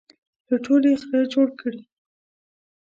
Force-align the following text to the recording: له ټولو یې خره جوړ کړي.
له 0.49 0.55
ټولو 0.65 0.87
یې 0.91 0.97
خره 1.03 1.25
جوړ 1.33 1.47
کړي. 1.59 1.81